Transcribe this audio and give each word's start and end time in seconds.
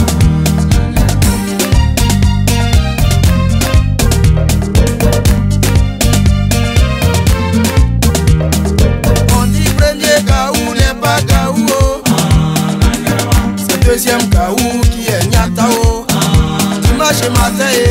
On 9.40 9.46
dit 9.46 9.62
premier 9.78 10.24
Gaou 10.26 10.74
n'est 10.74 11.00
pas 11.00 11.20
Gaou 11.22 11.66
oh. 11.66 12.02
C'est 13.56 13.82
deuxième 13.86 14.28
Gaou 14.28 14.56
qui 14.92 15.08
est 15.08 15.26
Nyatao 15.30 16.04
Dimanche 16.82 17.28
matin 17.38 17.70
eh, 17.72 17.89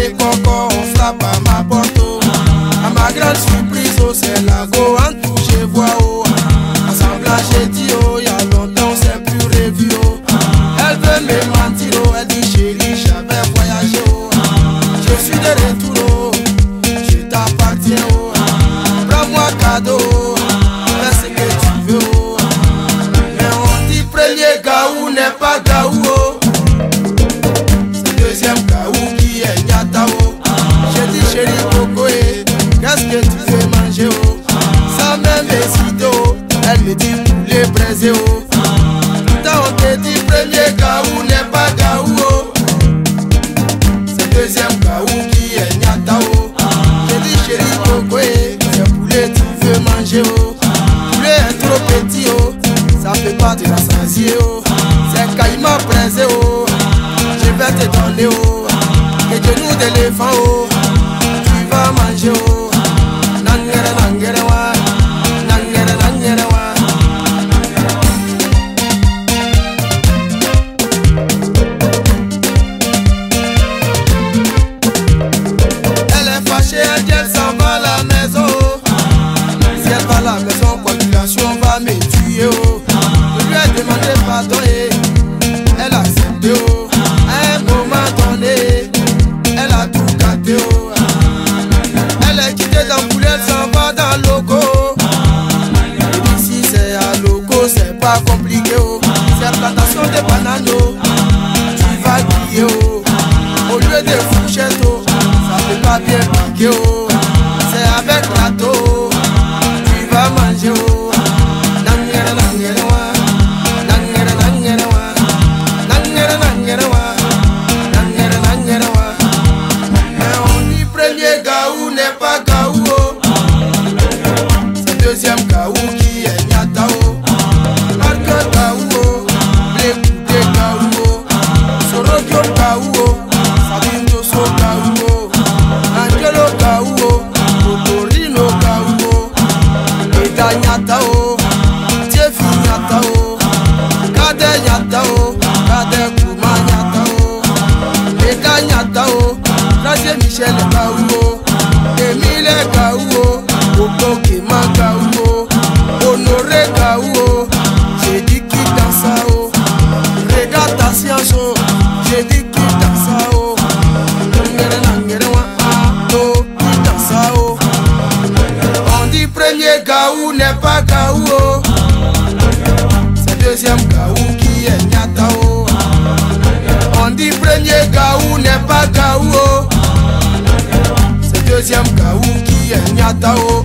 Bogotá. 183.19 183.58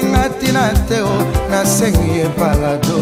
olinga 0.00 0.28
ntina 0.28 0.72
te 0.88 1.00
o 1.02 1.12
nasengi 1.50 2.08
ye 2.18 2.28
palado 2.38 2.98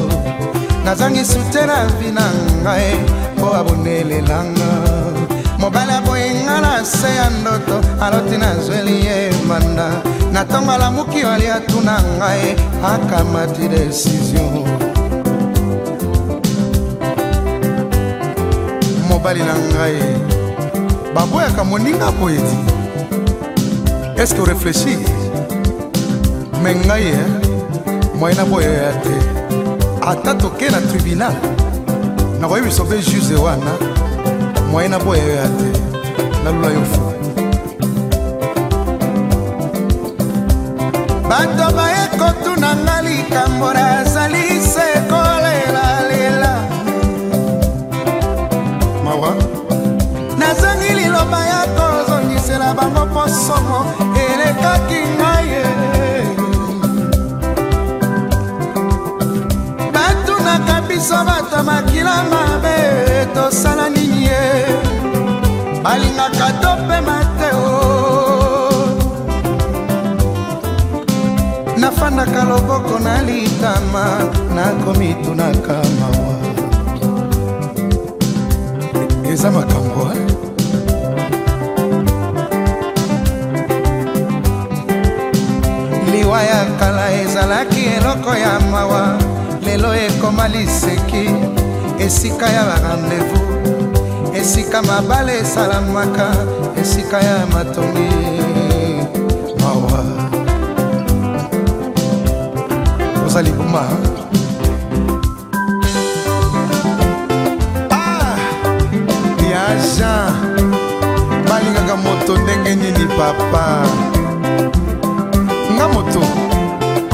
nazangi 0.85 1.25
sute 1.25 1.63
na 1.71 1.79
vi 1.99 2.09
na 2.17 2.27
ngai 2.65 2.93
mpo 3.37 3.47
abonelelanga 3.61 4.71
mobali 5.61 5.93
aboyinga 5.99 6.57
na 6.65 6.73
se 6.85 7.09
ya 7.17 7.27
ndoto 7.41 7.77
aloti 8.05 8.37
nazweli 8.39 8.95
ye 9.07 9.19
manda 9.49 9.89
natongo 10.33 10.71
alamuki 10.73 11.19
oali 11.27 11.47
atuna 11.57 11.95
ngai 12.19 12.49
akamati 12.93 13.65
desizio 13.75 14.41
mobali 19.09 19.41
na 19.49 19.55
ngai 19.71 20.01
baboyaka 21.15 21.63
moninga 21.71 22.09
boyeti 22.19 22.57
eske 24.23 24.41
orefleshi 24.43 24.95
me 26.65 26.73
ngai 26.87 27.03
ye 27.09 27.19
moyena 28.19 28.43
mpoyo 28.49 28.73
ya 28.81 28.89
euh, 28.91 28.95
te 29.03 29.09
euh, 29.11 30.11
ata 30.11 30.33
toke 30.43 30.67
na 30.73 30.81
tribunal 30.91 31.35
nakoyi 32.41 32.63
biso 32.67 32.83
mpe 32.85 32.99
juze 33.07 33.35
wana 33.45 33.73
moyena 34.73 34.97
mpoyo 34.99 35.27
ya 35.39 35.43
euh, 35.45 35.53
te 35.59 36.25
nalula 36.45 36.69
yo 36.75 36.83
fu 36.93 37.03
bato 41.31 41.65
bayekotuna 41.77 42.71
nga 42.85 42.97
likambo 43.07 43.69
na 43.75 44.08
biso 61.09 61.25
bato 61.25 61.63
makila 61.65 62.17
mabe 62.31 62.81
tosala 63.35 63.89
nini 63.89 64.27
ye 64.29 64.45
balingaka 65.83 66.49
topema 66.61 67.17
te 67.39 67.49
o 67.55 67.69
nafandaka 71.81 72.43
loboko 72.51 72.99
na 73.01 73.23
litama 73.29 74.05
nakomitunaka 74.57 75.77
mawa 75.99 76.37
eza 79.33 79.49
makambo 79.51 80.03
eh? 80.13 80.29
liwa 86.13 86.43
ya 86.43 86.61
kala 86.79 87.07
ezalaki 87.23 87.83
eloko 87.97 88.31
ya 88.35 88.61
mawa 88.61 89.28
lelo 89.79 89.95
ekoma 89.95 90.49
liseki 90.51 91.31
esika 92.03 92.47
ya 92.51 92.63
barandevou 92.67 93.47
esika 94.35 94.83
mabale 94.83 95.39
esalamaka 95.39 96.35
esika 96.81 97.21
ya 97.21 97.47
matongi 97.53 98.11
mawa 99.63 100.03
oza 103.27 103.43
libuma 103.43 103.87
ah, 107.95 108.35
ya 109.51 109.63
jean 109.95 110.59
balingaka 111.49 111.95
moto 112.03 112.35
ndenge 112.39 112.75
nini 112.83 113.07
papa 113.17 113.65
nga 115.75 115.87
moto 115.95 116.23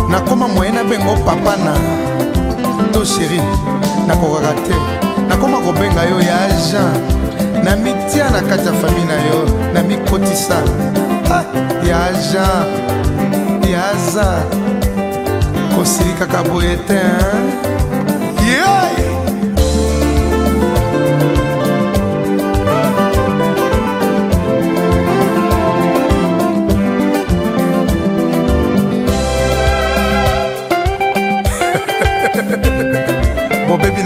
nakóma 0.09 0.49
moye 0.49 0.73
na 0.73 0.81
bengo 0.85 1.13
papa 1.29 1.57
na 1.61 1.77
yo 3.05 3.05
sheri 3.05 3.39
nakokaka 4.07 4.55
te 4.67 4.75
nakoma 5.29 5.59
kobenga 5.65 6.03
yo 6.11 6.19
ya 6.21 6.37
agent 6.49 7.03
na 7.65 7.77
mitia 7.77 8.31
na 8.31 8.41
kati 8.41 8.67
ya 8.67 8.73
fami 8.73 9.05
na 9.09 9.17
yo 9.29 9.39
na 9.75 9.83
mikotisa 9.83 10.59
ah, 11.37 11.45
ya 11.89 11.99
agent 12.09 12.71
ya 13.73 13.83
aza 13.91 14.27
kosilikaka 15.77 16.43
boye 16.43 16.77
te 16.87 16.95
hein? 16.95 17.94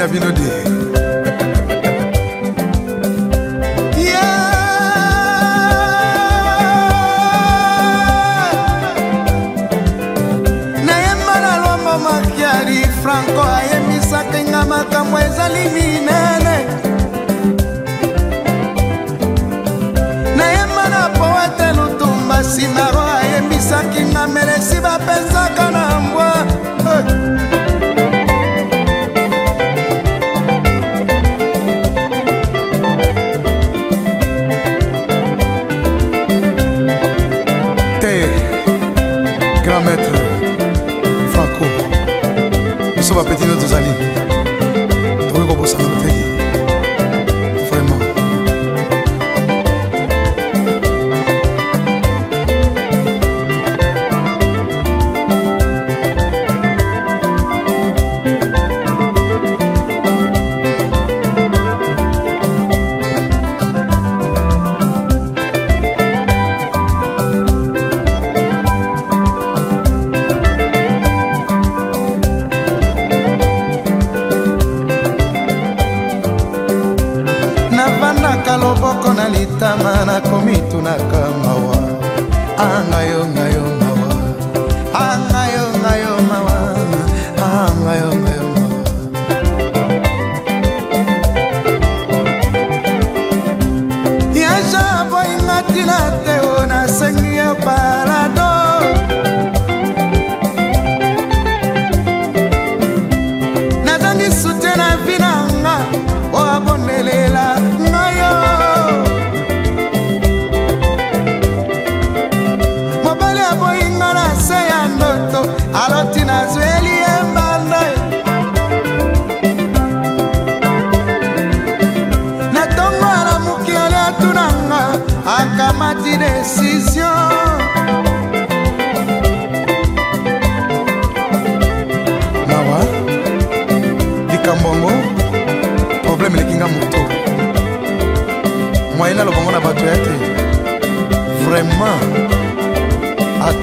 life, 0.09 0.15
you 0.15 0.21
know, 0.21 0.33
dear. 0.63 0.68
sur 43.09 43.17
va 43.17 43.48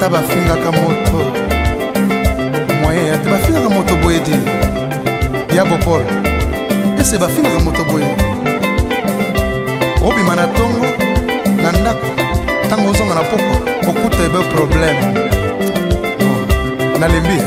ata 0.06 0.10
bafingaka 0.20 0.72
moto 0.72 1.18
moye 2.82 3.12
ata 3.14 3.30
bafingaka 3.30 3.70
moto 3.70 3.96
boye 3.96 4.20
te 4.20 4.32
ya 5.56 5.66
bopol 5.66 6.04
ese 7.00 7.18
bafingaka 7.18 7.60
moto 7.60 7.84
boye 7.86 8.08
obima 10.08 10.36
na 10.36 10.46
ntongo 10.48 10.86
na 11.64 11.72
ndako 11.72 12.08
ntango 12.68 12.90
ozonga 12.92 13.16
na 13.16 13.22
poko 13.30 13.54
okuta 13.90 14.18
ebe 14.26 14.40
probleme 14.54 15.14
nalembi 17.00 17.42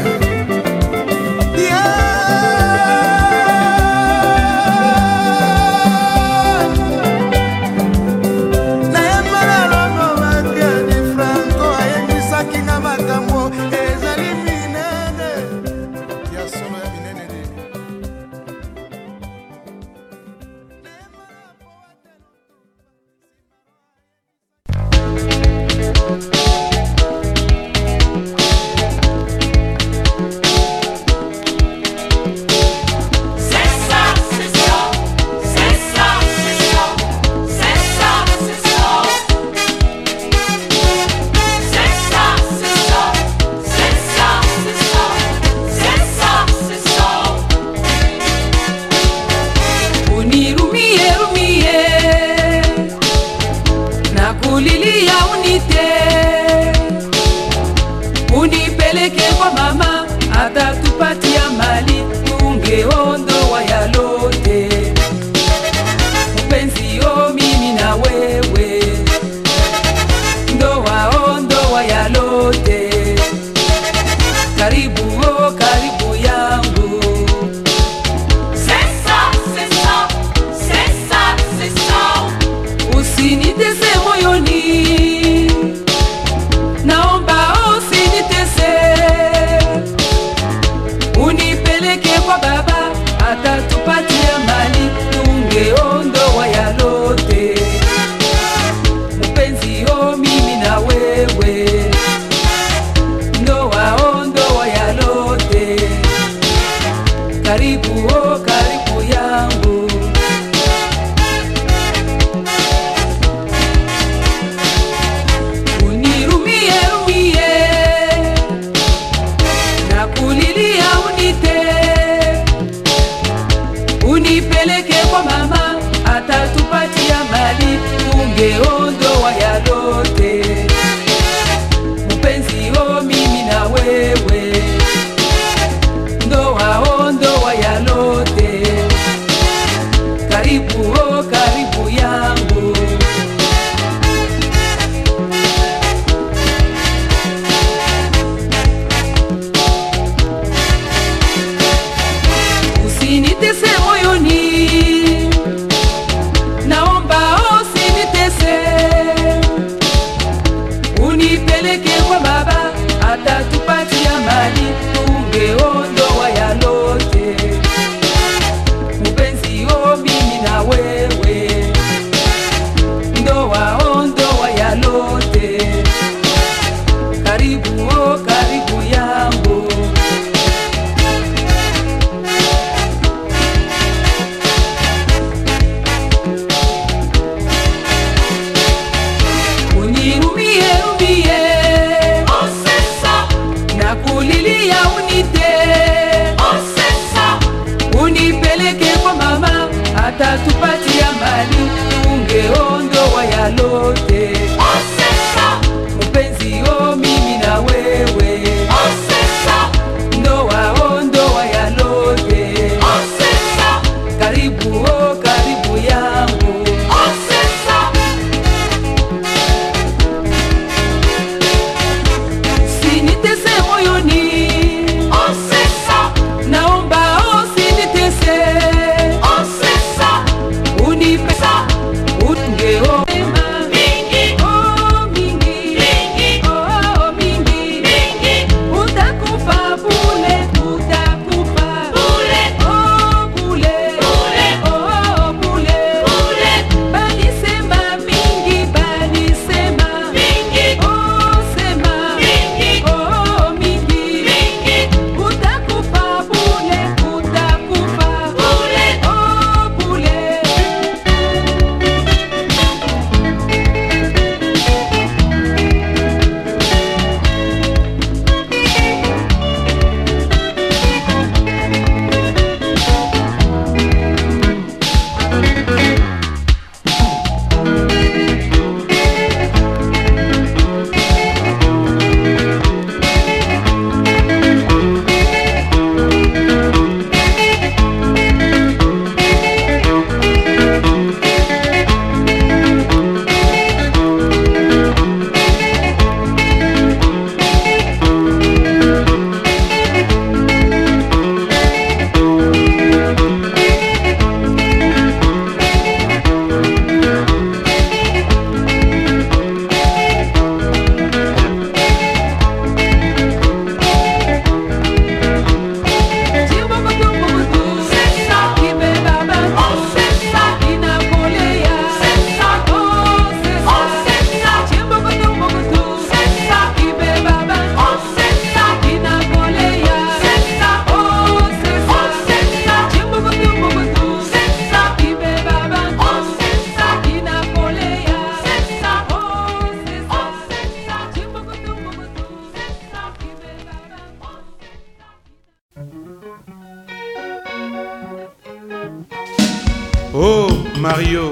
oh 350.20 350.48
mario 350.80 351.30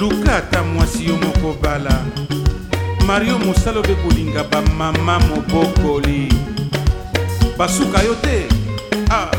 luka 0.00 0.36
ata 0.36 0.62
mwasi 0.62 1.06
yo 1.06 1.16
moko 1.16 1.56
bala 1.62 2.04
mario 3.06 3.38
mosala 3.38 3.80
obe 3.80 3.94
kolinga 3.94 4.44
bamama 4.44 5.18
mobokoli 5.28 6.28
basuka 7.58 8.02
yo 8.02 8.14
te 8.14 8.38
ah. 9.10 9.30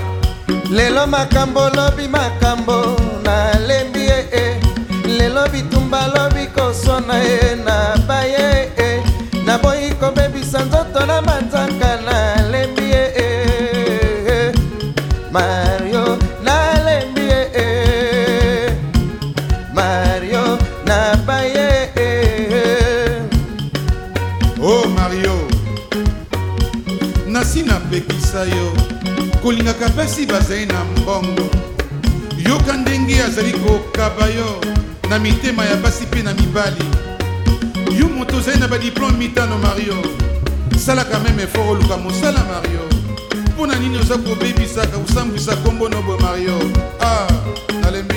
lelo 0.72 1.08
makambo 1.08 1.70
lobi 1.78 2.08
makambo 2.18 2.78
nalembi 3.26 4.00
ye 4.10 4.20
e 4.44 4.62
lelo 5.18 5.44
bitumba 5.54 6.02
lobi 6.16 6.44
kosona 6.56 7.16
ye 7.30 7.42
na 7.66 7.78
ba 8.08 8.17
kolingaka 29.48 29.88
mpasi 29.88 30.26
bazali 30.26 30.66
na 30.66 30.84
mbongo 30.86 31.46
yoka 32.50 32.74
ndenge 32.78 33.24
azali 33.24 33.52
kokaba 33.54 34.26
yo 34.26 34.62
na 35.10 35.20
mitema 35.20 35.66
ya 35.66 35.76
basi 35.76 36.04
mpe 36.04 36.20
na 36.24 36.34
mibali 36.34 36.86
yo 38.00 38.06
moto 38.08 38.38
ozali 38.38 38.60
na 38.60 38.68
badiplome 38.68 39.18
mitano 39.18 39.58
mario 39.58 39.96
salaka 40.86 41.20
meme 41.20 41.44
effort 41.44 41.68
oluka 41.70 41.98
mosala 41.98 42.42
mario 42.52 42.82
mpo 43.54 43.68
na 43.68 43.76
nini 43.76 43.98
oza 43.98 44.18
kobebisaka 44.18 44.98
kosambwisa 44.98 45.56
nkombo 45.56 45.90
nobwe 45.90 46.18
mario 46.20 46.58
ah 47.00 47.28
nalembi 47.84 48.16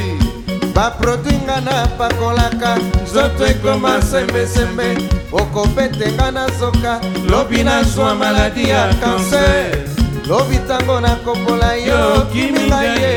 baproduit 0.74 1.42
nga 1.46 1.60
napakolaka 1.60 2.78
nzoto 3.04 3.46
ekoma 3.46 4.02
sembesembe 4.02 4.98
okopete 5.32 6.12
nga 6.12 6.30
na 6.30 6.48
zoka 6.58 7.00
lobi 7.30 7.62
nazwa 7.64 8.14
maladi 8.14 8.68
ya 8.68 8.94
kanser 8.94 9.89
lobi 10.30 10.56
ntango 10.62 11.00
nakopola 11.00 11.70
yo 11.86 12.00
kiminga 12.32 12.80
ye 13.02 13.12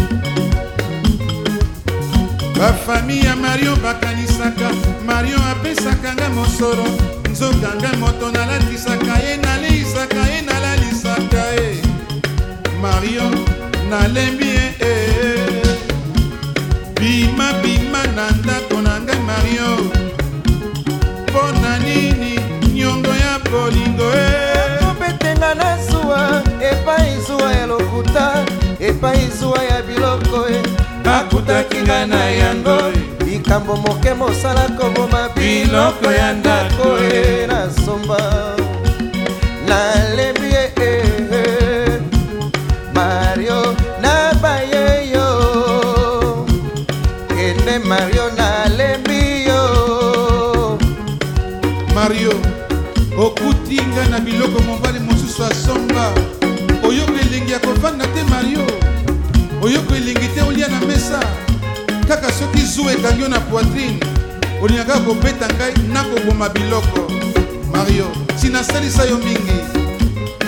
bafami 2.60 3.17
ya 3.25 3.36
mario 3.36 3.73
bakanisaka 3.86 4.67
mario 5.05 5.38
apesaka 5.51 6.10
nga 6.15 6.27
mosolo 6.36 6.86
nzoka 7.32 7.69
nga 7.79 7.91
moto 8.01 8.25
nalatisaka 8.36 9.13
ye 9.25 9.34
naleisaka 9.43 10.21
ye 10.32 10.39
nalalisaka 10.49 11.41
ye 11.58 11.69
mario 12.84 13.25
nalembi 13.89 14.47
ye 14.60 14.68
bimabima 16.99 18.03
na 18.15 18.25
ndako 18.43 18.75
na 18.83 18.93
ngai 19.05 19.19
mario 19.27 19.69
mpo 21.31 21.43
na 21.63 21.79
nini 21.79 22.33
niongo 22.75 23.07
ya 23.23 23.33
bolingo 23.51 24.07
eh? 24.12 24.75
ekobetenga 24.75 25.55
na 25.55 25.69
zuwa 25.88 26.43
epai 26.71 27.13
zuwa 27.27 27.51
ya 27.53 27.65
lokuta 27.65 28.43
epai 28.79 29.31
zuwa 29.39 29.63
ya 29.71 29.79
biloko 29.88 30.38
eh? 30.53 30.62
akutaki 31.17 31.77
ngai 31.88 32.05
na 32.12 32.21
yango 32.41 32.77
eh? 32.91 32.99
likambo 33.25 33.73
moke 33.75 34.13
mosala 34.13 34.65
koboma 34.77 35.29
biloko 35.35 36.07
ya 36.19 36.33
ndako 36.33 36.89
e 37.15 37.47
na 37.47 37.59
somba 37.85 38.59
tinga 53.69 54.03
na 54.10 54.17
biloko 54.19 54.58
mobali 54.65 54.97
mosusu 54.99 55.43
asomba 55.45 56.10
oyoka 56.84 57.19
elengi 57.21 57.51
ya 57.53 57.60
kovanda 57.62 58.05
te 58.17 58.23
mario 58.25 58.65
oyoka 59.62 59.93
elengi 59.95 60.27
te 60.34 60.41
olia 60.41 60.67
na 60.67 60.79
mesa 60.89 61.19
kaka 62.08 62.32
soki 62.34 62.62
zuwa 62.65 62.91
ekangi 62.91 63.21
yo 63.21 63.27
na 63.29 63.39
poitrine 63.39 63.99
olingaka 64.62 64.99
kobeta 64.99 65.45
ngai 65.55 65.75
nakoboma 65.93 66.49
biloko 66.49 66.99
mario 67.71 68.08
si 68.39 68.49
nasalisa 68.49 69.05
yo 69.05 69.17
mingi 69.17 69.58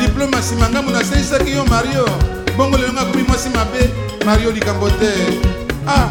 diplome 0.01 0.38
nsima 0.38 0.69
ngambo 0.73 0.91
nasalisaki 0.91 1.51
yo 1.53 1.65
mario 1.69 2.05
bongo 2.57 2.77
lelo 2.77 2.93
nga 2.97 3.05
komi 3.05 3.23
mwasi 3.29 3.49
mabe 3.49 3.81
mario 4.25 4.51
likambo 4.51 4.89
te 4.89 5.12
ah 5.88 6.10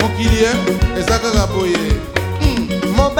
mokili 0.00 0.44
e 0.44 0.52
eza 1.00 1.16
kaka 1.18 1.46
boye 1.56 2.13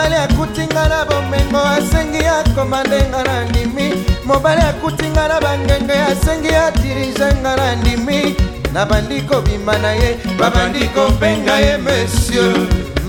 mobali 0.04 0.16
akutinga 0.16 0.88
na 0.88 1.04
bomengo 1.06 1.60
asengi 1.64 2.26
akoma 2.26 2.84
ndenga 2.84 3.24
na 3.24 3.44
ndimi 3.44 4.04
mobali 4.26 4.60
akutinga 4.60 5.28
na 5.28 5.40
bangenge 5.40 5.92
asengi 5.92 6.54
atirizenga 6.54 7.56
na 7.56 7.76
ndimi 7.76 8.36
nabandi 8.72 9.22
kobima 9.22 9.78
na 9.78 9.92
ye 9.92 10.16
babandi 10.38 10.88
kopenga 10.88 11.56
ye 11.58 11.76
monsieur 11.78 12.54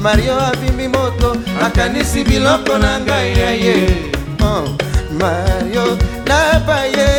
mario 0.02 0.40
abimbi 0.42 0.88
moto 0.88 1.36
akanisi 1.66 2.24
biloko 2.24 2.78
na 2.78 2.92
ngai 3.02 3.32
ya 3.40 3.52
ye 3.66 3.78
oh, 4.44 4.66
mario 5.20 5.98
napaye 6.28 7.15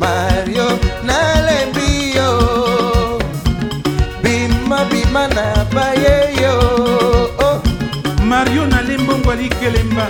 mario 0.00 0.68
nalembi 1.08 1.90
yo 2.18 2.28
bimabima 4.22 5.22
nabaye 5.36 6.16
yo 6.42 6.56
oh. 7.48 7.56
mario 8.24 8.66
nalembongo 8.66 9.30
alikelemba 9.32 10.08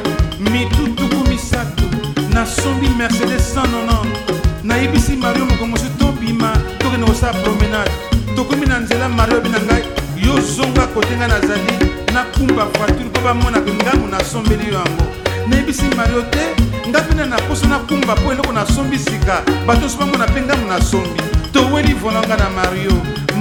mitutuku 0.53 1.29
misato 1.29 1.85
nasombi 2.33 2.89
mercedes 2.99 3.55
190 3.57 4.63
nayebisi 4.65 5.17
mario 5.17 5.45
mokongosi 5.47 5.91
tobima 5.99 6.53
tokende 6.79 7.07
kosala 7.07 7.33
promenade 7.33 7.91
tokomi 8.37 8.67
na 8.67 8.79
nzela 8.79 9.09
mario 9.09 9.37
abi 9.39 9.49
na 9.49 9.61
ngai 9.67 10.06
yo 10.27 10.41
zonga 10.41 10.87
kotenga 10.87 11.29
nazali 11.29 11.73
nakumba 12.15 12.65
voiture 12.65 13.05
mpo 13.05 13.21
bamona 13.21 13.59
ngambo 13.61 14.07
nasombeli 14.11 14.67
yo 14.69 14.73
yango 14.75 15.05
nayebisi 15.49 15.85
mario 15.97 16.23
te 16.23 16.45
nga 16.89 17.01
mpena 17.03 17.27
na 17.27 17.37
poso 17.37 17.67
nakumba 17.67 18.17
mpo 18.17 18.33
eloko 18.33 18.53
nasombi 18.53 18.99
sika 18.99 19.43
bato 19.67 19.81
nyonso 19.81 19.97
bamona 19.99 20.27
mpe 20.27 20.41
ngambo 20.43 20.69
nasombi 20.73 21.21
toweli 21.53 21.95
volanga 21.95 22.37
na 22.37 22.51
mario 22.51 22.95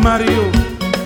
mario 0.04 0.43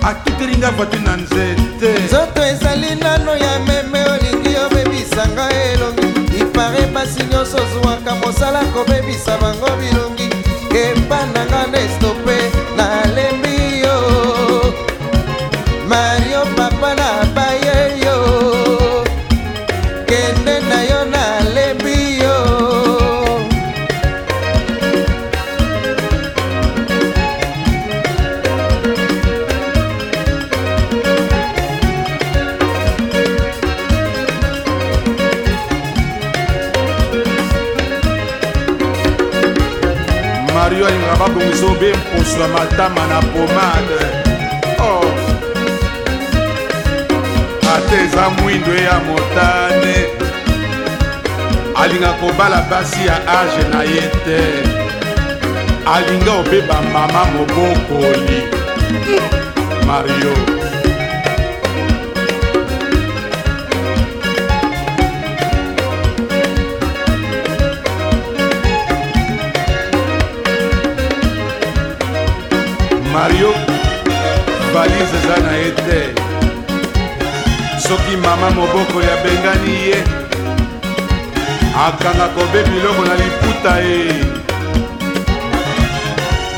atuteli 0.04 0.58
nga 0.58 0.72
voiture 0.72 1.02
na 1.04 1.16
nzete 1.18 1.88
nzoto 2.06 2.44
ezali 2.44 2.96
nano 2.96 3.36
ya 3.38 3.60
meme 3.60 4.00
olingi 4.14 4.56
obebisa 4.66 5.28
nga 5.34 5.48
elongi 5.52 6.08
ipare 6.42 6.86
mpasi 6.86 7.24
nyonso 7.32 7.58
ozwwaka 7.58 8.16
mosala 8.16 8.60
kobebisa 8.74 9.38
bango 9.42 9.70
bilongi 9.80 10.28
kepandanga 10.72 11.62
nestope 11.72 12.38
nalembi 12.78 13.49
babongisa 41.20 41.66
obempuswa 41.66 42.48
matama 42.48 43.08
na 43.08 43.20
pomade 43.22 44.00
o 44.80 44.84
oh. 44.84 45.12
ata 47.76 47.96
eza 48.04 48.30
mwindo 48.30 48.74
ya 48.74 49.00
motane 49.06 49.96
alinga 51.76 52.12
kobala 52.14 52.62
basi 52.72 53.08
ya 53.08 53.16
age 53.40 53.68
na 53.74 53.84
ye 53.84 54.04
te 54.26 54.40
alinga 55.94 56.32
obeba 56.42 56.78
mama 56.94 57.22
mobokoli 57.34 58.40
mario 59.88 60.59
mario 73.14 73.52
valise 74.74 75.16
eza 75.18 75.38
na 75.46 75.54
ye 75.62 75.72
te 75.86 76.00
soki 77.82 78.16
mama 78.26 78.50
moboko 78.58 78.98
ya 79.08 79.16
bengani 79.24 79.74
ye 79.88 79.98
akanga 81.86 82.28
kobe 82.36 82.62
biloko 82.70 83.02
na 83.10 83.16
liputa 83.22 83.74
ye 83.88 83.98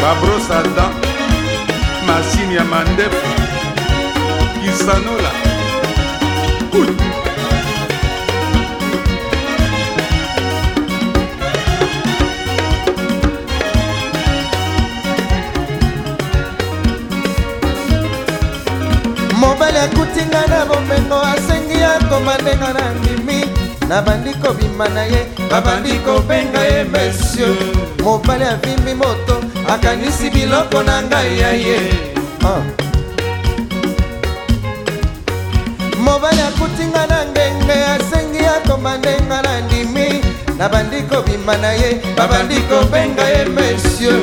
babrosada 0.01 0.85
masini 2.07 2.55
ya 2.55 2.65
mandefu 2.65 3.27
kisanola 4.61 5.31
Ooh. 6.77 7.20
koma 22.21 22.37
ndenga 22.37 22.73
na 22.73 22.81
ndimi 22.99 23.45
nabandi 23.89 24.31
kobima 24.41 24.87
na 24.89 25.03
ye 25.11 25.21
babandi 25.51 25.93
kobenga 26.05 26.59
ye 26.71 26.83
monsieur 26.83 27.55
mobali 28.03 28.43
avimbi 28.45 28.93
moto 28.93 29.35
akanisi 29.73 30.29
biloko 30.29 30.83
na 30.85 30.95
ngai 31.07 31.33
ya 31.41 31.51
ye 31.65 31.77
ah. 32.51 32.61
mobali 36.05 36.41
akutinga 36.41 37.03
na 37.11 37.19
ngenge 37.31 37.77
asengi 37.95 38.45
akoma 38.55 38.97
ndenga 38.97 39.39
na 39.45 39.53
ndimi 39.65 40.07
nabandi 40.57 41.01
kobima 41.09 41.57
na 41.57 41.71
ye 41.79 41.89
babandi 42.17 42.57
kobenga 42.69 43.25
ye 43.33 43.41
monsieur 43.55 44.19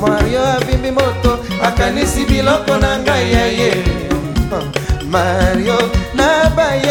mario 0.00 0.42
avimbi 0.56 0.90
moto 0.90 1.30
akanisi 1.66 2.24
biloko 2.24 2.72
na 2.82 2.90
ngai 3.04 3.28
ya 3.36 3.46
ye 3.60 3.72
ah. 4.56 4.64
mario 5.12 5.78
nabai 6.16 6.81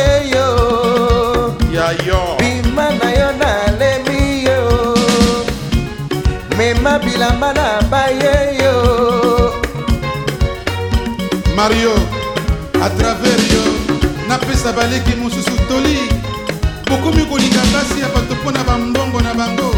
mario 11.64 11.94
atravers 12.86 13.50
yo 13.52 13.62
napesa 14.28 14.74
baleki 14.74 15.16
mosusu 15.16 15.52
toli 15.70 15.98
bokomi 16.90 17.26
kolinga 17.30 17.62
basi 17.74 18.02
ya 18.02 18.08
bato 18.10 18.36
mpo 18.36 18.52
na 18.52 18.64
bambongo 18.64 19.22
na 19.22 19.34
bango 19.34 19.76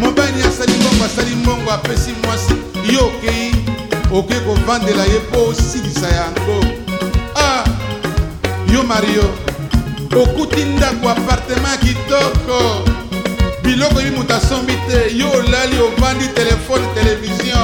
mobali 0.00 0.42
asali 0.42 0.72
mbongo 0.72 1.04
asali 1.04 1.34
mbongo 1.36 1.72
apesi 1.72 2.10
mwasi 2.24 2.54
yo 2.92 3.06
okei 3.06 3.54
okei 4.12 4.40
kovandela 4.40 5.02
ye 5.02 5.18
mpo 5.18 5.44
osilisa 5.48 6.08
yango 6.08 6.56
ah 7.34 7.64
yo 8.74 8.82
mario 8.82 9.24
okuti 10.22 10.64
ndako 10.64 11.08
apartema 11.10 11.76
kitoko 11.76 12.58
biloko 13.62 14.00
ebi 14.00 14.16
moto 14.16 14.34
asombi 14.34 14.72
te 14.88 15.16
yo 15.18 15.30
olali 15.32 15.76
ovandi 15.78 16.28
telefone 16.34 16.86
televizio 16.94 17.62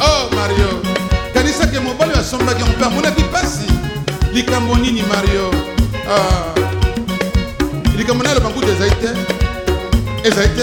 oh 0.00 0.30
mario 0.36 0.95
kanisaki 1.36 1.78
mobali 1.84 2.12
oyo 2.12 2.20
asombaki 2.24 2.60
yango 2.62 2.74
mpe 2.78 2.84
amonaki 2.86 3.22
mpasi 3.28 3.66
likambo 4.34 4.72
nini 4.76 5.02
mario 5.02 5.46
ah. 6.10 6.58
likambo 7.98 8.24
na 8.24 8.30
aloba 8.30 8.48
nkutu 8.50 8.68
ezali 8.72 8.90
te 9.02 9.08
ezali 10.28 10.48
te 10.56 10.62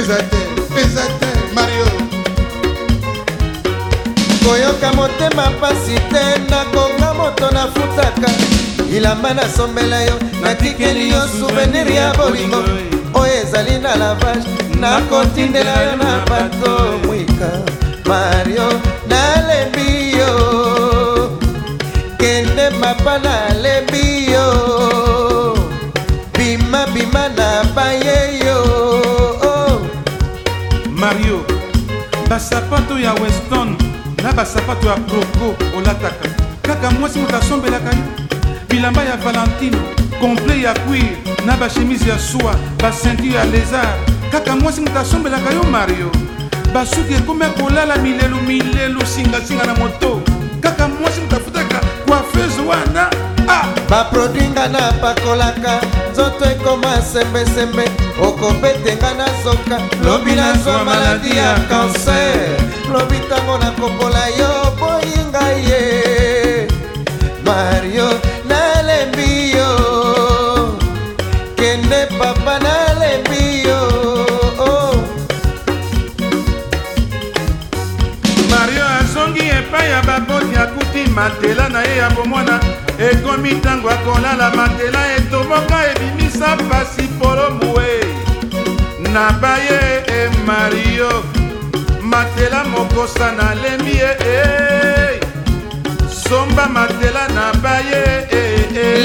ezali 0.00 0.24
te 0.30 0.80
eza 0.82 1.02
te 1.20 1.26
mario 1.54 1.86
koyoka 4.44 4.88
motema 4.92 5.44
mpasi 5.56 5.94
te 6.10 6.22
nakonga 6.50 7.10
moto 7.18 7.46
nafutaka 7.50 8.30
bilamba 8.90 9.34
nasombela 9.34 10.02
yo 10.02 10.14
natikeli 10.42 11.08
yo 11.10 11.20
souvenir 11.38 11.90
ya 11.92 12.12
bolingo 12.14 12.64
oyo 13.14 13.34
ezali 13.42 13.78
na 13.78 13.96
lavage 13.96 14.48
nakotindela 14.80 15.82
yo 15.82 15.96
na 15.96 16.12
bato 16.28 16.98
mwika 17.06 17.79
mario 18.10 18.68
nalembi 19.08 20.10
yo 20.18 21.30
kende 22.18 22.68
mapa 22.80 23.20
nalembi 23.22 24.32
yo 24.32 25.54
bima 26.36 26.86
bima 26.86 27.28
na 27.38 27.62
baye 27.72 28.40
yo 28.44 28.58
oh. 29.46 29.80
mario 30.92 31.44
basapato 32.28 32.98
ya 32.98 33.14
weston 33.22 33.76
na 34.24 34.32
basapato 34.32 34.88
ya 34.90 34.96
broko 34.96 35.54
olataka 35.78 36.28
kaka 36.62 36.90
mwasi 36.90 37.18
moto 37.22 37.36
asombelaka 37.36 37.90
yo 37.94 38.02
bilamba 38.68 39.04
ya 39.04 39.16
valentino 39.22 39.78
komple 40.20 40.62
ya 40.62 40.74
cuir 40.82 41.14
na 41.46 41.56
bashemise 41.56 42.08
ya 42.10 42.18
swa 42.18 42.56
basenture 42.82 43.32
ya 43.38 43.44
lézard 43.44 43.94
kaka 44.34 44.56
mwasi 44.56 44.80
moto 44.80 44.98
asombelaka 44.98 45.54
yo 45.54 45.62
mario 45.62 46.10
basuki 46.74 47.14
ekomi 47.14 47.46
kolala 47.60 47.96
milelu 47.96 48.36
milelu 48.46 49.06
singasinga 49.06 49.64
na 49.66 49.74
moto 49.74 50.22
kaka 50.60 50.88
mwasi 50.88 51.20
moto 51.20 51.36
afutaka 51.36 51.80
kwafeuse 52.06 52.60
wana 52.60 53.10
ah. 53.48 53.64
baprodwi 53.90 54.44
nga 54.52 54.68
na 54.68 54.92
pakolaka 55.02 55.80
nzoto 56.12 56.44
ekoma 56.52 57.02
sembesembe 57.12 57.84
okobetenga 58.26 59.10
na 59.18 59.26
zoka 59.44 59.76
lobi 60.04 60.32
nazwa 60.32 60.84
maladi 60.84 61.36
ya 61.36 61.54
kanser 61.54 62.58
lobi 62.92 63.16
ntango 63.26 63.58
nakopola 63.58 64.22
yo 64.38 64.50
boyinga 64.80 65.44
ye 65.68 65.80
mario 67.44 68.08
nalembi 68.48 69.32
yo 69.58 69.59
matela 81.14 81.68
na 81.72 81.82
ye 81.82 81.96
ya 81.98 82.08
bomwana 82.10 82.60
ekomi 83.10 83.50
ntango 83.58 83.88
akolala 83.90 84.46
matela 84.58 85.00
etoboka 85.16 85.76
ebimisa 85.90 86.50
pasi 86.68 87.02
polomue 87.18 87.90
na 89.12 89.24
baye 89.42 89.80
emario 90.22 91.12
matela 92.10 92.60
mokosa 92.72 93.28
nalemi 93.38 93.94
ye 94.00 94.10
e 94.36 95.20
somba 96.28 96.66
matela 96.76 97.24
na 97.36 97.46
baye 97.64 98.02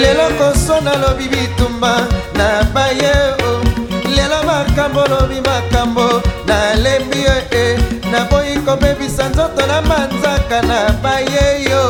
lelo 0.02 0.28
koso 0.40 0.76
nalobi 0.86 1.26
bitumba 1.34 1.94
na 2.38 2.48
baye 2.74 3.14
o 3.48 3.50
oh. 3.50 3.85
lelo 4.16 4.44
makambo 4.44 5.04
lobi 5.12 5.40
makambo 5.46 6.08
nalembi 6.48 7.20
yo 7.28 7.36
e 7.52 7.64
naboyi 8.12 8.56
kobebisa 8.66 9.24
nzoto 9.30 9.64
na 9.70 9.80
manzaka 9.90 10.60
na 10.70 10.80
baye 11.04 11.46
yo 11.70 11.84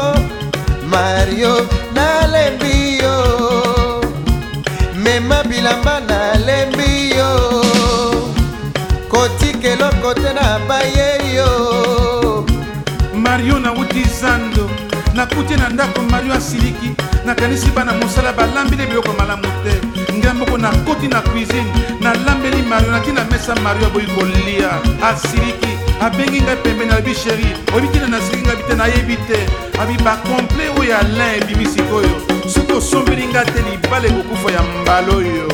oh, 0.00 0.16
mario 0.92 1.54
nalembi 1.96 2.76
yo 3.02 3.14
mema 5.04 5.38
bilamba 5.48 6.05
nakuti 15.16 15.56
na 15.56 15.68
ndako 15.68 16.02
mario 16.02 16.34
asiliki 16.34 16.90
nakanisi 17.26 17.66
bana 17.70 17.92
mosala 17.92 18.32
balambeli 18.32 18.86
biloko 18.86 19.12
malamu 19.18 19.42
te 19.64 19.72
ngamoko 20.12 20.58
nakoti 20.58 21.08
na 21.08 21.20
cuisine 21.20 21.72
nalambeli 22.00 22.62
mario 22.62 22.90
nati 22.90 23.12
na 23.12 23.24
mesa 23.24 23.54
mario 23.54 23.86
aboyi 23.86 24.06
kolia 24.06 24.70
asiliki 25.02 25.72
abengi 26.00 26.40
ngai 26.42 26.56
pembeni 26.56 26.92
alobi 26.92 27.14
sheri 27.14 27.46
oyebitina 27.74 28.08
nasiliki 28.08 28.42
ngai 28.48 28.58
bite 28.62 28.74
nayebi 28.74 29.16
te 29.28 29.38
abi 29.82 29.96
bacomple 30.04 30.64
oyo 30.80 30.98
alain 30.98 31.42
ebimi 31.42 31.66
sikoyo 31.66 32.16
soki 32.54 32.72
osombeli 32.72 33.26
ngai 33.26 33.46
te 33.54 33.60
libala 33.70 34.06
ekokufa 34.08 34.48
ya 34.52 34.62
mbala 34.62 35.08
oyo 35.16 35.48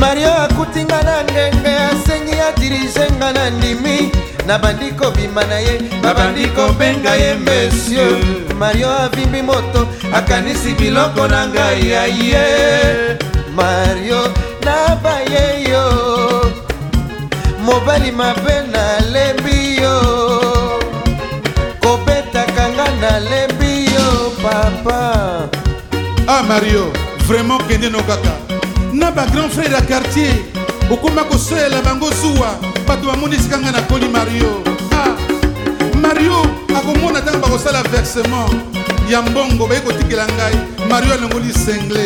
mario 0.00 0.32
akutinga 0.34 1.02
na 1.02 1.24
ngenge 1.24 1.72
asengi 1.92 2.40
adirige 2.40 3.04
nga 3.18 3.32
na 3.32 3.50
ndimi 3.50 4.08
nabandi 4.46 4.88
kobima 4.96 5.44
na 5.44 5.58
ye 5.66 5.74
babandi 6.02 6.44
kobenga 6.56 7.12
ye 7.22 7.30
monsieur 7.44 8.16
mario 8.58 8.88
avimbi 9.04 9.42
moto 9.42 9.80
akanisi 10.18 10.70
biloko 10.80 11.22
na 11.32 11.40
ngai 11.52 11.84
ya 11.92 12.04
ye 12.20 12.44
mario 13.56 14.20
nabaye 14.64 15.46
yo 15.72 15.84
mobali 17.64 18.10
mabe 18.20 18.56
nalembi 18.72 19.58
yo 19.84 19.94
kobetaka 21.84 22.64
nga 22.74 22.86
nalembi 23.04 23.72
yo 23.94 24.08
papa 24.42 25.00
ah 26.34 26.42
mario 26.50 26.84
vraiment 27.28 27.60
kende 27.68 27.88
no 27.92 28.00
kaka 28.10 28.49
na 29.00 29.10
bagrand 29.10 29.50
frere 29.50 29.72
ya 29.74 29.80
quartier 29.82 30.34
okóma 30.90 31.24
kosoyela 31.24 31.80
bango 31.82 32.10
zuwa 32.20 32.54
bato 32.86 33.06
bamonisika 33.06 33.58
ngai 33.58 33.72
nakoli 33.72 34.08
mario 34.08 34.50
ah, 34.92 35.16
mario 36.00 36.42
akomona 36.76 37.20
ntango 37.20 37.38
bakosala 37.40 37.82
versement 37.82 38.50
ya 39.08 39.22
mbongo 39.22 39.66
baye 39.66 39.80
kotikela 39.80 40.26
ngai 40.26 40.54
mario 40.88 41.14
alongoli 41.14 41.52
sengle 41.54 42.04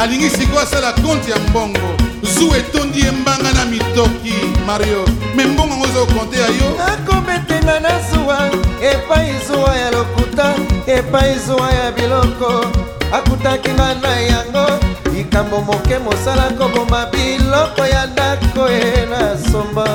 alingi 0.00 0.30
sikoyo 0.30 0.60
asala 0.60 0.92
konte 0.92 1.30
ya 1.30 1.38
mbongo 1.38 1.88
zu 2.22 2.54
etondi 2.54 3.00
ye 3.00 3.10
mbanga 3.10 3.52
na 3.52 3.64
mitoki 3.64 4.34
mario 4.66 5.04
me 5.36 5.44
mbongo 5.44 5.74
yango 5.74 5.84
oza 5.84 6.06
kokonte 6.06 6.40
ya 6.40 6.46
yo 6.46 6.68
akobetenga 6.92 7.80
na 7.80 7.90
zuwa 8.12 8.50
epai 8.92 9.34
zuwa 9.46 9.76
ya 9.76 9.90
lokuta 9.90 10.54
epai 10.86 11.38
zuwa 11.46 11.72
ya 11.72 11.92
biloko 11.92 12.64
akutaki 13.12 13.68
nga 13.70 13.94
na 13.94 14.20
yango 14.20 14.85
likambo 15.16 15.60
moke 15.64 15.96
mosala 16.04 16.44
koboma 16.58 17.00
biloko 17.12 17.82
ya 17.94 18.02
ndako 18.12 18.62
e 18.82 19.06
na 19.10 19.22
somba 19.50 19.86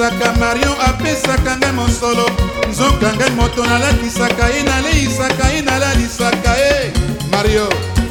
nalekisaka 0.00 0.32
marion 0.38 0.74
apesaka 0.88 1.56
ngai 1.60 1.72
mosolo 1.72 2.26
nzoka 2.70 3.12
ngai 3.14 3.30
moto 3.36 3.64
nalakisaka 3.66 4.46
ye 4.54 4.62
naleisaka 4.62 5.46
ye 5.54 5.62
nalalisaka 5.62 6.52
ye 6.56 6.92
mario 7.30 7.68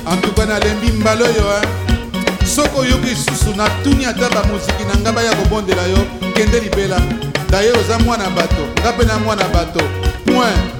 antuka 0.07 0.45
nalembi 0.45 0.91
mbala 0.91 1.23
oyo 1.25 1.61
soki 2.45 2.77
oyoki 2.79 3.09
lisusu 3.09 3.55
natuni 3.55 4.05
ata 4.05 4.29
bamoziki 4.29 4.83
na 4.85 4.95
ngai 5.01 5.13
baya 5.13 5.35
kobondela 5.35 5.83
yo 5.87 6.05
kende 6.35 6.59
libela 6.59 6.97
daye 7.49 7.71
oza 7.71 7.99
mwana 7.99 8.29
bato 8.29 8.63
nga 8.81 8.91
mpe 8.91 9.03
na 9.05 9.17
mwana 9.19 9.43
bato 9.53 9.81
point 10.25 10.78